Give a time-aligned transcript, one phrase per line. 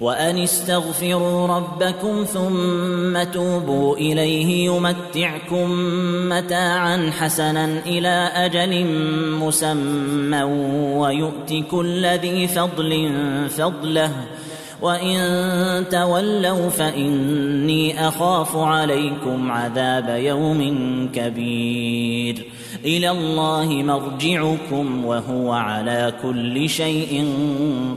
[0.00, 5.70] وأن استغفروا ربكم ثم توبوا إليه يمتعكم
[6.28, 8.86] متاعا حسنا إلى أجل
[9.40, 10.42] مسمى
[10.96, 13.10] ويؤت كل ذي فضل
[13.48, 14.10] فضله
[14.82, 15.18] وإن
[15.90, 20.60] تولوا فإني أخاف عليكم عذاب يوم
[21.14, 22.44] كبير
[22.84, 27.26] إلى الله مرجعكم وهو على كل شيء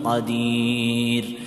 [0.05, 1.46] قدير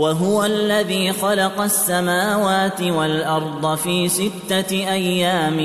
[0.00, 5.56] وهو الذي خلق السماوات والأرض في ستة أيام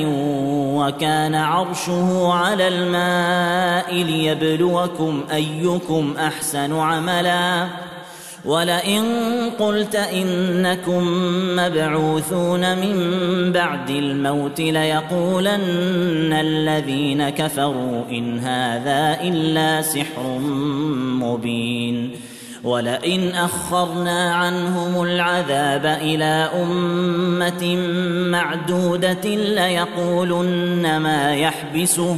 [0.75, 7.67] وكان عرشه على الماء ليبلوكم أيكم أحسن عملا.
[8.45, 9.03] ولئن
[9.59, 11.03] قلت إنكم
[11.55, 12.97] مبعوثون من
[13.51, 20.39] بعد الموت ليقولن الذين كفروا إن هذا إلا سحر
[21.21, 22.24] مبين.
[22.65, 27.75] ولئن أخرنا عنهم العذاب إلى أمة
[28.29, 32.17] معدودة ليقولن ما يحبسه.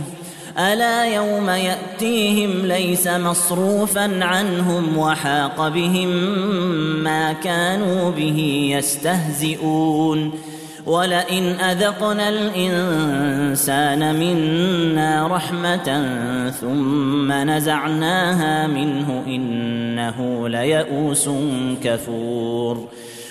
[0.59, 6.09] ألا يوم يأتيهم ليس مصروفا عنهم وحاق بهم
[7.03, 10.31] ما كانوا به يستهزئون.
[10.87, 16.07] ولئن أذقنا الإنسان منا رحمة
[16.61, 21.29] ثم نزعناها منه إنه ليئوس
[21.83, 22.87] كفور.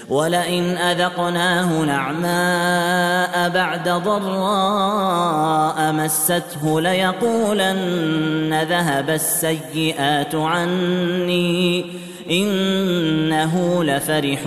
[0.08, 11.86] ولئن أذقناه نعماء بعد ضراء مسته ليقولن ذهب السيئات عني
[12.30, 14.40] إنه لفرح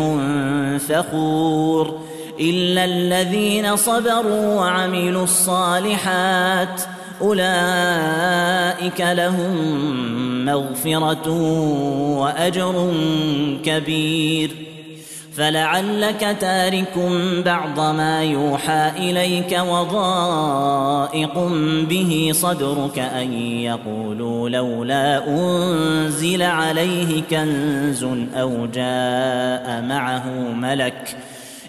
[0.87, 2.08] فخور.
[2.39, 6.81] الا الذين صبروا وعملوا الصالحات
[7.21, 9.55] اولئك لهم
[10.45, 11.29] مغفره
[12.19, 12.93] واجر
[13.65, 14.51] كبير
[15.35, 16.97] فلعلك تارك
[17.45, 21.33] بعض ما يوحى اليك وضائق
[21.89, 28.03] به صدرك ان يقولوا لولا انزل عليه كنز
[28.35, 31.17] أو جاء معه ملك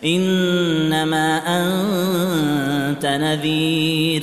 [0.05, 4.23] إنما أنت نذير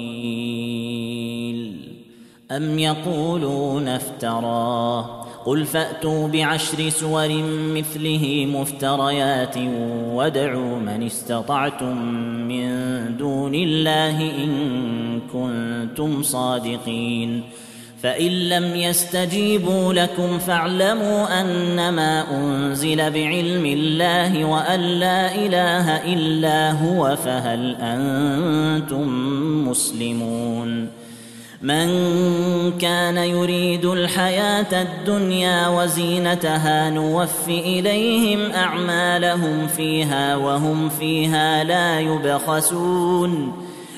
[2.51, 7.29] أم يقولون افتراه؟ قل فأتوا بعشر سور
[7.75, 9.57] مثله مفتريات
[10.13, 11.97] وادعوا من استطعتم
[12.47, 12.71] من
[13.17, 14.51] دون الله إن
[15.33, 17.43] كنتم صادقين.
[18.03, 27.75] فإن لم يستجيبوا لكم فاعلموا أنما أنزل بعلم الله وأن لا إله إلا هو فهل
[27.81, 29.07] أنتم
[29.67, 30.87] مسلمون
[31.61, 31.87] من
[32.77, 43.60] كان يريد الحياة الدنيا وزينتها نوف إليهم أعمالهم فيها وهم فيها لا يبخسون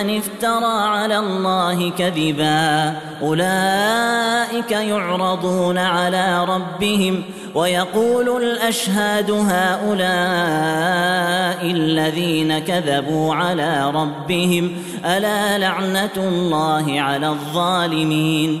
[0.00, 2.96] افترى على الله كذبا.
[3.22, 7.22] أولئك يعرضون على ربهم
[7.54, 10.00] ويقول الأشهاد هؤلاء
[11.70, 14.72] الذين كذبوا على ربهم
[15.04, 18.60] ألا لعنة الله على الظالمين.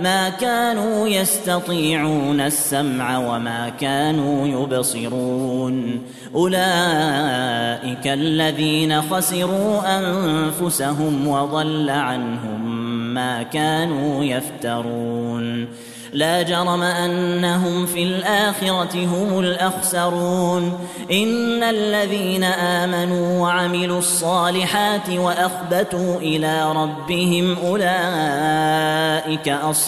[0.00, 6.02] ما كانوا يستطيعون السمع وما كانوا يبصرون.
[6.34, 15.68] أولئك الذين خسروا أنفسهم وضل عنهم ما كانوا يفترون.
[16.12, 20.78] لا جرم أنهم في الآخرة هم الأخسرون.
[21.12, 29.87] إن الذين آمنوا وعملوا الصالحات وأخبتوا إلى ربهم أولئك أصحاب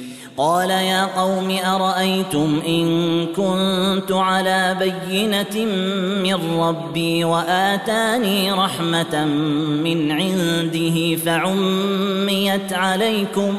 [0.41, 5.65] قال يا قوم أرأيتم إن كنت على بينة
[6.23, 9.25] من ربي وآتاني رحمة
[9.83, 13.55] من عنده فعميت عليكم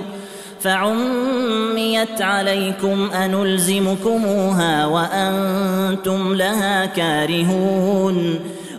[0.61, 8.40] فعميت عليكم أنلزمكموها وأنتم لها كارهون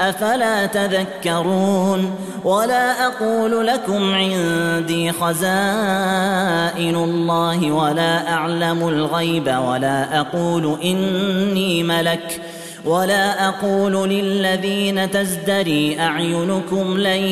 [0.00, 2.14] أفلا تذكرون
[2.44, 12.40] ولا أقول لكم عندي خزائن الله ولا أعلم الغيب ولا أقول إني ملك
[12.84, 17.22] ولا أقول للذين تزدري أعينكم لن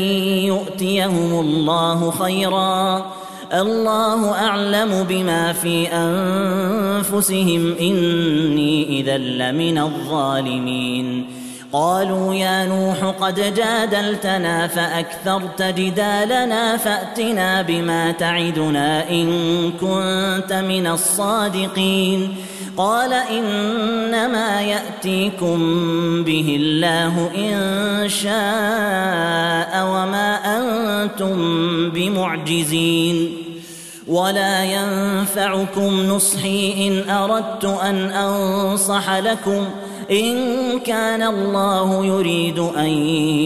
[0.45, 3.07] يؤتيهم الله خيرا
[3.55, 11.38] الله أعلم بما في أنفسهم إني إذا لمن الظالمين
[11.73, 22.37] قالوا يا نوح قد جادلتنا فأكثرت جدالنا فأتنا بما تعدنا إن كنت من الصادقين.
[22.77, 25.59] قال إنما يأتيكم
[26.25, 31.37] به الله إن شاء وما أنتم
[31.91, 33.33] بمعجزين.
[34.07, 39.65] ولا ينفعكم نصحي إن أردت أن أنصح لكم.
[40.11, 42.89] إن كان الله يريد أن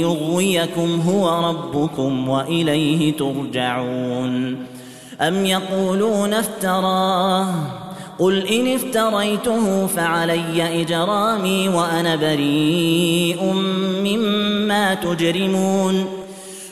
[0.01, 4.67] يغويكم هو ربكم وإليه ترجعون.
[5.21, 7.47] أم يقولون افتراه
[8.19, 13.43] قل إن افتريته فعلي إجرامي وأنا بريء
[14.05, 16.07] مما تجرمون.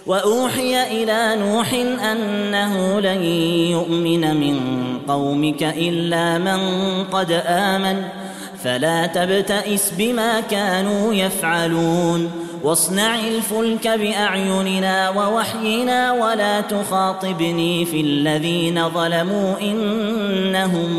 [0.07, 1.75] وأوحي إلى نوح
[2.13, 3.23] أنه لن
[3.71, 4.61] يؤمن من
[5.09, 6.59] قومك إلا من
[7.05, 8.20] قد آمن.
[8.65, 12.31] فلا تبتئس بما كانوا يفعلون.
[12.63, 20.91] واصنع الفلك بأعيننا ووحينا ولا تخاطبني في الذين ظلموا إنهم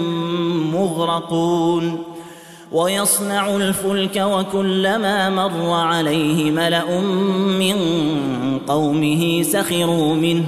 [0.75, 2.03] مغرقون.
[2.71, 6.99] ويصنع الفلك وكلما مر عليه ملأ
[7.59, 7.75] من
[8.67, 10.47] قومه سخروا منه.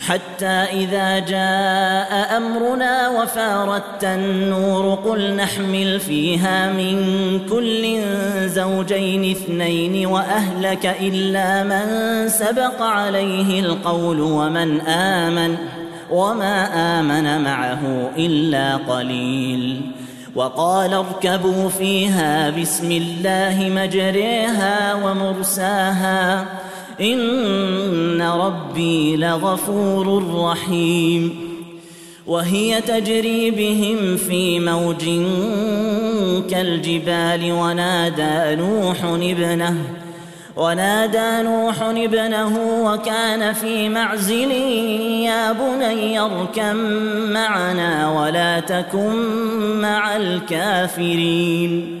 [0.00, 6.96] حتى إذا جاء أمرنا وفارت النور قل نحمل فيها من
[7.48, 8.02] كل
[8.48, 15.56] زوجين اثنين وأهلك إلا من سبق عليه القول ومن آمن
[16.10, 16.66] وما
[17.00, 19.80] آمن معه إلا قليل
[20.34, 26.46] وقال اركبوا فيها بسم الله مجريها ومرساها
[27.00, 31.50] إن ربي لغفور رحيم.
[32.26, 35.04] وهي تجري بهم في موج
[36.50, 39.76] كالجبال ونادى نوح ابنه
[40.56, 44.50] ونادى نوح ابنه وكان في معزل
[45.24, 46.76] يا بني اركم
[47.32, 49.16] معنا ولا تكن
[49.80, 52.00] مع الكافرين.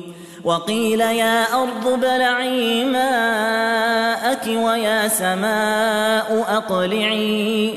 [0.43, 7.73] وقيل يا أرض بلعي ماءك ويا سماء أقلعي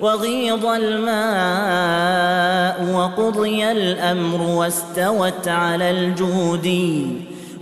[0.00, 2.02] وغيض الماء
[2.94, 7.06] وقضي الأمر واستوت على الجودي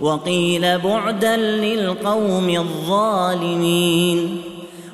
[0.01, 4.41] وقيل بعدا للقوم الظالمين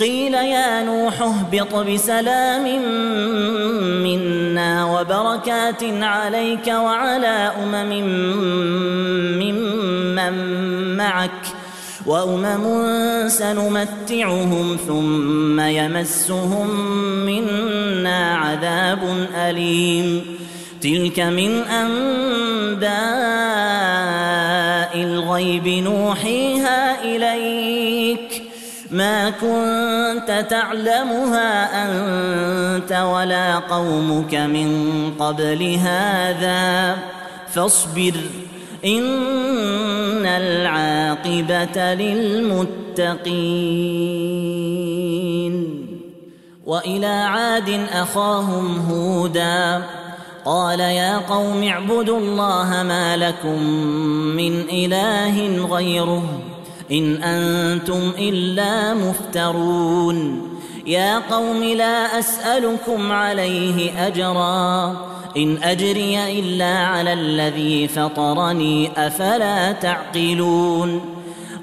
[0.00, 2.62] قيل يا نوح اهبط بسلام
[4.02, 7.90] منا وبركات عليك وعلى أمم
[9.38, 10.34] ممن
[10.96, 11.30] معك
[12.06, 12.64] وأمم
[13.28, 16.68] سنمتعهم ثم يمسهم
[17.26, 20.22] منا عذاب أليم.
[20.80, 22.92] تلك من أنباء
[25.02, 28.42] الغيب نوحيها إليك.
[28.94, 31.50] ما كنت تعلمها
[31.84, 36.96] أنت ولا قومك من قبل هذا
[37.48, 38.14] فاصبر
[38.84, 43.14] إن العاقبة للمتقين.
[46.66, 49.82] وإلى عاد أخاهم هودا
[50.44, 53.62] قال يا قوم اعبدوا الله ما لكم
[54.36, 56.53] من إله غيره.
[56.92, 60.48] إن أنتم إلا مفترون.
[60.86, 64.96] يا قوم لا أسألكم عليه أجرا.
[65.36, 71.00] إن أجري إلا على الذي فطرني أفلا تعقلون.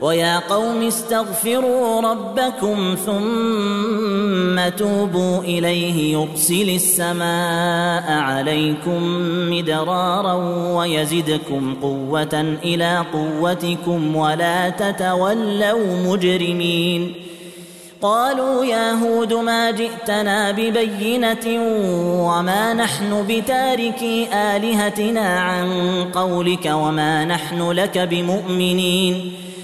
[0.02, 9.04] ويا قوم استغفروا ربكم ثم توبوا إليه يرسل السماء عليكم
[9.52, 10.34] مدرارا
[10.76, 17.14] ويزدكم قوة إلى قوتكم ولا تتولوا مجرمين
[18.02, 21.46] قالوا يا هود ما جئتنا ببينة
[22.28, 25.70] وما نحن بتاركي آلهتنا عن
[26.14, 29.34] قولك وما نحن لك بمؤمنين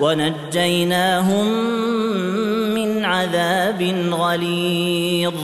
[0.00, 1.46] ونجيناهم
[2.74, 5.34] من عذاب غليظ.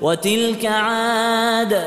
[0.00, 1.80] وتلك عاد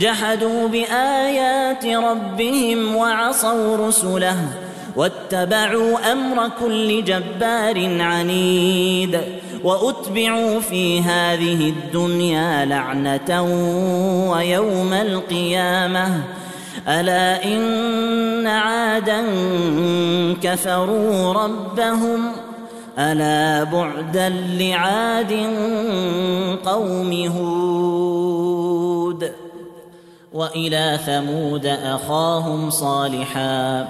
[0.00, 4.36] جحدوا بآيات ربهم وعصوا رسله
[4.96, 9.20] واتبعوا أمر كل جبار عنيد.
[9.64, 13.42] وأتبعوا في هذه الدنيا لعنة
[14.30, 16.20] ويوم القيامة.
[16.88, 19.24] ألا إن عادا
[20.42, 22.32] كفروا ربهم
[22.98, 24.28] ألا بعدا
[24.58, 25.32] لعاد
[26.64, 29.32] قوم هود
[30.32, 33.88] وإلى ثمود أخاهم صالحا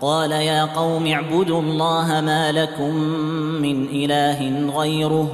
[0.00, 2.94] قال يا قوم اعبدوا الله ما لكم
[3.62, 5.28] من إله غيره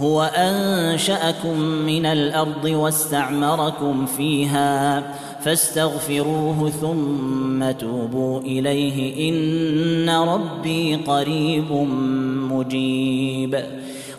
[0.00, 5.02] هو أنشأكم من الأرض واستعمركم فيها
[5.44, 11.72] فاستغفروه ثم توبوا إليه إن ربي قريب
[12.52, 13.64] مجيب.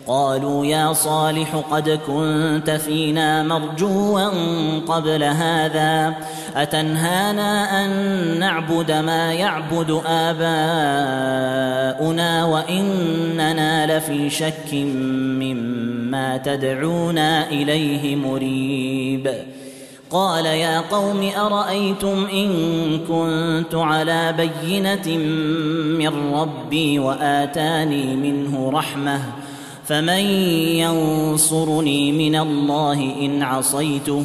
[0.06, 4.28] قالوا يا صالح قد كنت فينا مرجوا
[4.78, 6.14] قبل هذا
[6.56, 7.90] أتنهانا أن
[8.38, 10.44] نعبد ما يعبد آباؤنا
[12.44, 14.74] وإننا لفي شك
[15.40, 19.30] مما تدعونا إليه مريب.
[20.14, 22.48] قال يا قوم أرأيتم إن
[22.98, 25.18] كنت على بينة
[25.98, 29.20] من ربي وآتاني منه رحمة
[29.84, 30.24] فمن
[30.78, 34.24] ينصرني من الله إن عصيته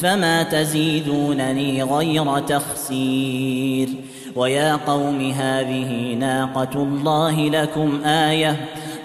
[0.00, 3.88] فما تزيدونني غير تخسير
[4.36, 8.56] ويا قوم هذه ناقة الله لكم آية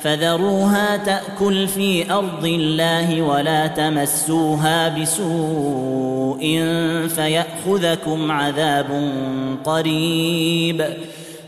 [0.02, 6.03] فذروها تأكل في أرض الله ولا تمسوها بسوء
[7.08, 9.12] فيأخذكم عذاب
[9.63, 10.86] قريب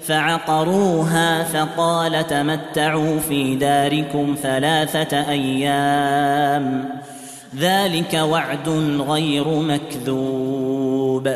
[0.08, 6.90] فعقروها فقال تمتعوا في داركم ثلاثة أيام
[7.60, 8.70] ذلك وعد
[9.08, 11.36] غير مكذوب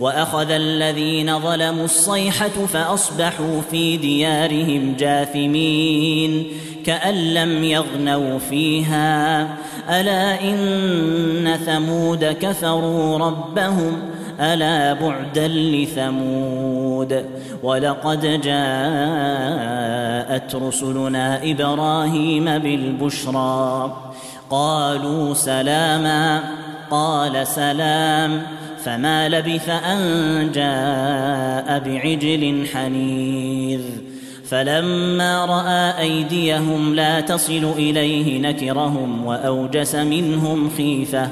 [0.00, 6.46] وأخذ الذين ظلموا الصيحة فأصبحوا في ديارهم جاثمين
[6.86, 9.48] كأن لم يغنوا فيها.
[9.90, 14.02] ألا إن ثمود كفروا ربهم؟
[14.40, 17.24] ألا بعدا لثمود؟
[17.62, 23.96] ولقد جاءت رسلنا إبراهيم بالبشرى.
[24.50, 26.40] قالوا سلاما
[26.90, 28.42] قال سلام.
[28.84, 33.80] فما لبث ان جاء بعجل حنيذ
[34.44, 41.28] فلما راى ايديهم لا تصل اليه نكرهم واوجس منهم خيفه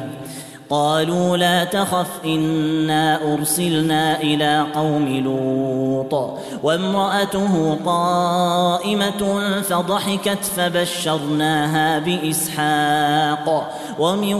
[0.73, 6.39] قالوا لا تخف إنا أرسلنا إلى قوم لوط.
[6.63, 13.79] وامرأته قائمة فضحكت فبشرناها بإسحاق.
[13.99, 14.35] ومن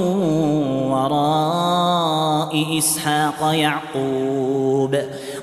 [0.93, 4.99] وراء إسحاق يعقوب.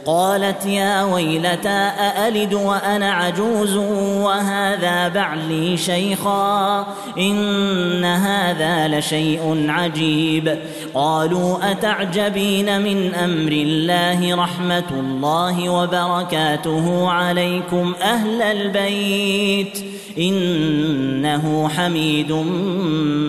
[0.05, 3.75] قالت يا ويلتى أألد وأنا عجوز؟
[4.23, 10.59] وهذا بعلي شيخا إن هذا لشيء عجيب.
[10.93, 19.77] قالوا أتعجبين من أمر الله رحمة الله وبركاته عليكم أهل البيت
[20.17, 22.31] إنه حميد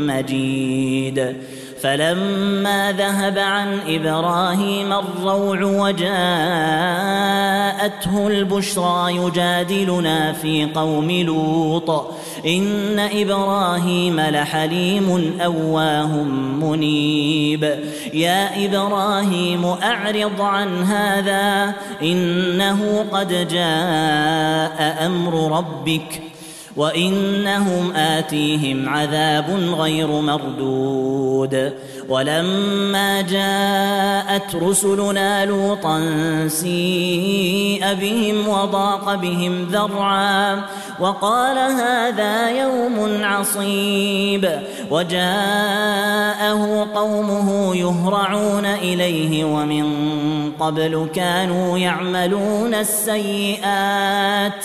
[0.06, 1.36] مجيد
[1.82, 6.06] فلما ذهب عن إبراهيم الروع وجاءته
[8.26, 12.14] البشرى يجادلنا في قوم لوط.
[12.46, 16.22] إن إبراهيم لحليم أواه
[16.62, 17.78] منيب.
[18.14, 26.29] يا إبراهيم أعرض عن هذا إنه قد جاء أمر ربك.
[26.76, 31.72] وإنهم آتيهم عذاب غير مردود.
[32.09, 36.00] ولما جاءت رسلنا لوطا
[36.48, 40.62] سيء بهم وضاق بهم ذرعا
[41.00, 44.50] وقال هذا يوم عصيب.
[44.90, 49.87] وجاءه قومه يهرعون إليه ومن
[50.61, 54.64] قبل كانوا يعملون السيئات.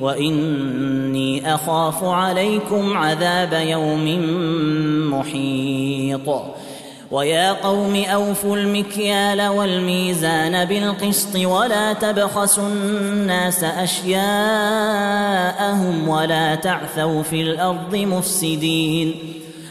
[0.00, 4.04] واني اخاف عليكم عذاب يوم
[5.10, 6.42] محيط.
[7.10, 14.18] ويا قوم اوفوا المكيال والميزان بالقسط ولا تبخسوا الناس اشياءهم
[16.08, 19.14] ولا تعثوا في الأرض مفسدين.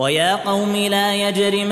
[0.00, 1.64] ويا قوم لا يجرمنكم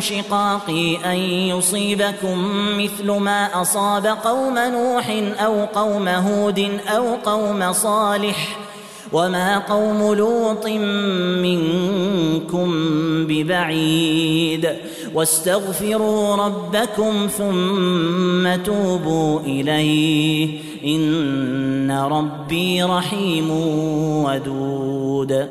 [0.00, 1.16] شقاقي أن
[1.56, 2.38] يصيبكم
[2.78, 8.58] مثل ما أصاب قوم نوح أو قوم هود أو قوم صالح
[9.12, 10.66] وما قوم لوط
[11.42, 12.70] منكم
[13.26, 14.70] ببعيد
[15.14, 23.50] واستغفروا ربكم ثم توبوا إليه إن ربي رحيم
[24.24, 25.48] ودود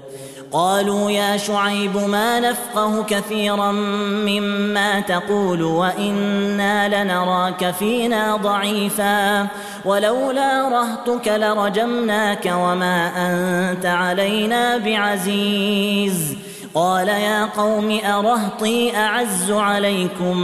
[0.56, 9.48] قالوا يا شعيب ما نفقه كثيرا مما تقول وإنا لنراك فينا ضعيفا
[9.86, 16.38] ولولا رهطك لرجمناك وما أنت علينا بعزيز
[16.74, 20.38] قال يا قوم أرهطي أعز عليكم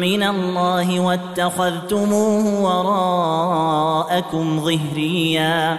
[0.00, 5.78] من الله واتخذتموه وراءكم ظهريا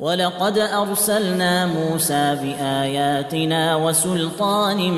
[0.00, 4.92] ولقد أرسلنا موسى بآياتنا وسلطان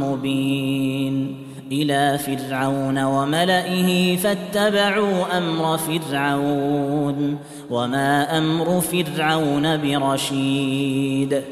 [0.00, 1.36] مبين
[1.72, 7.38] إلى فرعون وملئه فاتبعوا أمر فرعون
[7.70, 11.42] وما أمر فرعون برشيد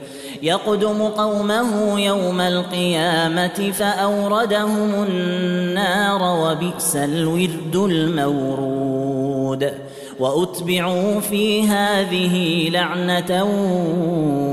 [0.43, 9.73] يقدم قومه يوم القيامة فأوردهم النار وبئس الورد المورود
[10.21, 13.45] وأتبعوا في هذه لعنة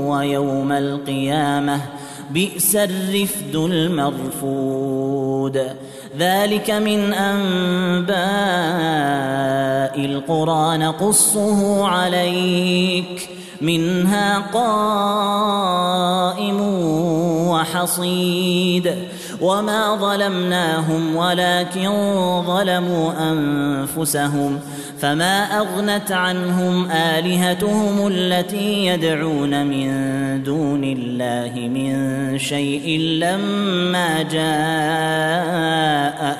[0.08, 1.80] ويوم القيامة
[2.30, 5.62] بئس الرفد المرفود.
[6.18, 8.18] ذلك من أنباء
[10.04, 13.28] القرى نقصه عليك.
[13.60, 16.60] منها قائم
[17.48, 18.94] وحصيد.
[19.40, 21.90] وما ظلمناهم ولكن
[22.46, 24.60] ظلموا انفسهم
[24.98, 29.88] فما اغنت عنهم الهتهم التي يدعون من
[30.42, 34.48] دون الله من شيء لما جاء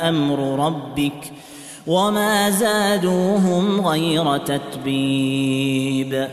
[0.09, 1.33] أمر ربك
[1.87, 6.29] وما زادوهم غير تتبيب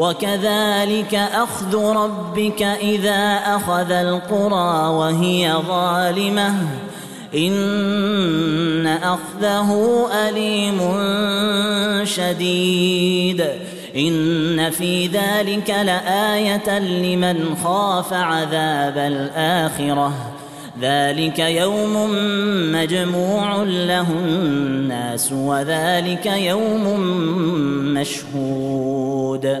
[0.00, 6.54] وكذلك أخذ ربك إذا أخذ القرى وهي ظالمة.
[7.34, 10.80] إن أخذه أليم
[12.04, 13.44] شديد.
[13.96, 20.12] إن في ذلك لآية لمن خاف عذاب الآخرة.
[20.80, 22.10] ذلك يوم
[22.72, 27.00] مجموع له الناس وذلك يوم
[27.94, 29.60] مشهود.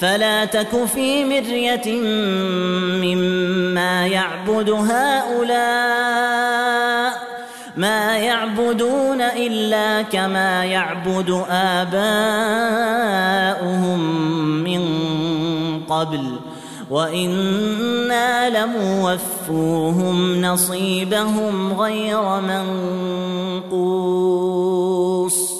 [0.00, 2.00] فلا تك في مرية
[3.02, 5.50] مما يعبد هؤلاء
[7.76, 12.00] ما يعبدون إلا كما يعبد آباؤهم
[14.64, 14.82] من
[15.88, 16.36] قبل.
[16.90, 22.40] وإنا لموفوهم نصيبهم غير
[23.60, 25.59] منقوص.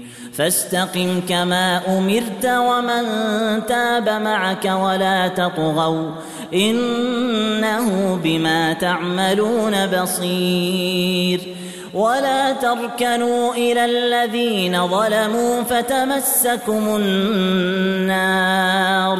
[0.33, 3.05] فاستقم كما أمرت ومن
[3.65, 6.11] تاب معك ولا تطغوا
[6.53, 11.41] إنه بما تعملون بصير.
[11.93, 19.19] ولا تركنوا إلى الذين ظلموا فتمسكم النار.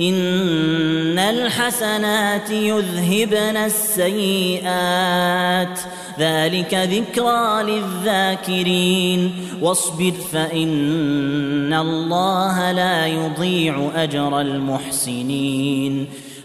[0.00, 4.68] إن الحسنات يذهبن السيئات.
[6.18, 9.34] ذلك ذكرى للذاكرين.
[9.62, 16.27] واصبر فإن الله لا يضيع أجر المحسنين.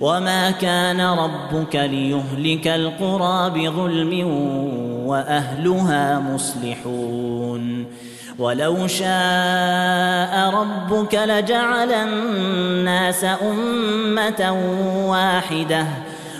[0.00, 4.26] وما كان ربك ليهلك القرى بظلم
[5.06, 7.86] واهلها مصلحون
[8.38, 14.52] ولو شاء ربك لجعل الناس امه
[15.06, 15.86] واحدة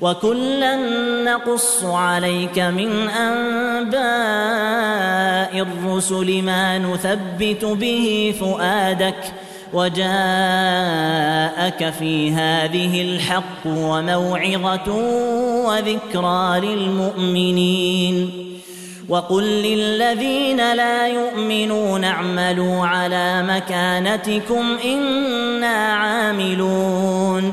[0.00, 0.76] وكلا
[1.24, 3.98] نقص عليك من انباء
[5.62, 9.32] الرسل ما نثبت به فؤادك
[9.72, 10.00] وجاءك
[11.98, 14.92] في هذه الحق وموعظه
[15.66, 18.48] وذكرى للمؤمنين
[19.08, 27.52] وقل للذين لا يؤمنون اعملوا على مكانتكم أنا عاملون